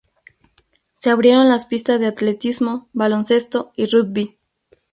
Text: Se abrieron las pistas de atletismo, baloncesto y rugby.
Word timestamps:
Se 0.97 1.11
abrieron 1.11 1.47
las 1.47 1.65
pistas 1.67 1.99
de 1.99 2.07
atletismo, 2.07 2.89
baloncesto 2.91 3.71
y 3.75 3.85
rugby. 3.85 4.39